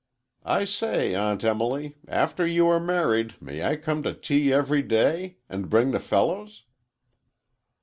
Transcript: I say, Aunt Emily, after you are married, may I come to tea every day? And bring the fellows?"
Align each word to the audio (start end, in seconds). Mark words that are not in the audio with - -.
I 0.47 0.65
say, 0.65 1.13
Aunt 1.13 1.43
Emily, 1.43 1.95
after 2.07 2.43
you 2.43 2.67
are 2.69 2.79
married, 2.79 3.39
may 3.39 3.63
I 3.63 3.75
come 3.75 4.01
to 4.01 4.15
tea 4.15 4.51
every 4.51 4.81
day? 4.81 5.37
And 5.47 5.69
bring 5.69 5.91
the 5.91 5.99
fellows?" 5.99 6.63